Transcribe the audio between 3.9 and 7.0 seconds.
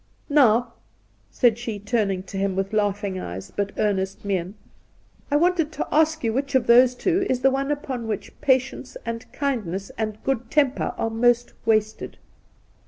119 earnest mien,' I wanted to ask you which of those